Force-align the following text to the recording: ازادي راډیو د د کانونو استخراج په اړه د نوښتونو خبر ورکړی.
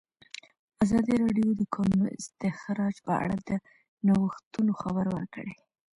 ازادي 0.83 1.13
راډیو 1.23 1.49
د 1.55 1.57
د 1.59 1.63
کانونو 1.75 2.05
استخراج 2.17 2.95
په 3.07 3.13
اړه 3.23 3.35
د 3.47 3.49
نوښتونو 4.07 4.71
خبر 4.81 5.05
ورکړی. 5.15 5.53